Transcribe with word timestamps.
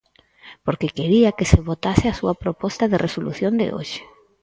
Porque 0.65 0.93
quería 0.97 1.35
que 1.37 1.49
se 1.51 1.63
votase 1.69 2.05
a 2.09 2.17
súa 2.19 2.35
proposta 2.43 2.85
de 2.91 3.01
resolución 3.05 3.53
de 3.61 3.67
hoxe. 3.75 4.01